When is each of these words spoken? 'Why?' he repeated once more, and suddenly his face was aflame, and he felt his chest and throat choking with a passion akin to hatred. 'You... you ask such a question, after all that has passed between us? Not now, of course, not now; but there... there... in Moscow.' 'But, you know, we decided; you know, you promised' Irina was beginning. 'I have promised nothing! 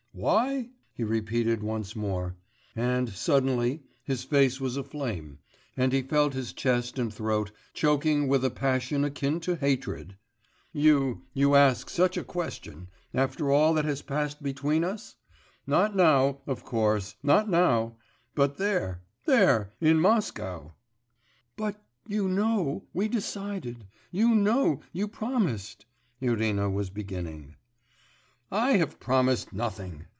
'Why?' 0.13 0.69
he 0.93 1.03
repeated 1.05 1.63
once 1.63 1.95
more, 1.95 2.35
and 2.75 3.09
suddenly 3.09 3.81
his 4.03 4.23
face 4.25 4.59
was 4.61 4.75
aflame, 4.77 5.39
and 5.77 5.91
he 5.93 6.01
felt 6.03 6.33
his 6.35 6.51
chest 6.53 6.99
and 6.99 7.11
throat 7.11 7.51
choking 7.73 8.27
with 8.27 8.43
a 8.45 8.49
passion 8.51 9.03
akin 9.05 9.39
to 9.39 9.55
hatred. 9.55 10.17
'You... 10.73 11.23
you 11.33 11.55
ask 11.55 11.89
such 11.89 12.17
a 12.17 12.25
question, 12.25 12.89
after 13.15 13.51
all 13.53 13.73
that 13.73 13.85
has 13.85 14.01
passed 14.03 14.43
between 14.43 14.83
us? 14.83 15.15
Not 15.65 15.95
now, 15.95 16.41
of 16.45 16.63
course, 16.65 17.15
not 17.23 17.49
now; 17.49 17.95
but 18.35 18.57
there... 18.57 19.01
there... 19.25 19.71
in 19.79 19.99
Moscow.' 20.01 20.73
'But, 21.55 21.81
you 22.05 22.27
know, 22.27 22.83
we 22.93 23.07
decided; 23.07 23.87
you 24.11 24.35
know, 24.35 24.81
you 24.91 25.07
promised' 25.07 25.85
Irina 26.21 26.69
was 26.69 26.89
beginning. 26.89 27.55
'I 28.53 28.71
have 28.71 28.99
promised 28.99 29.53
nothing! 29.53 30.03